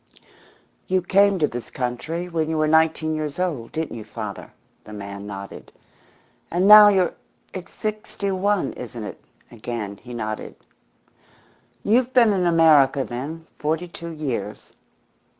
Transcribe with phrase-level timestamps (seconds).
[0.87, 4.51] "You came to this country when you were nineteen years old didn't you, father?"
[4.83, 5.71] The man nodded.
[6.49, 7.13] "And now you're
[7.53, 10.55] it's sixty one, isn't it?" Again he nodded.
[11.83, 14.71] "You've been in America, then, forty two years.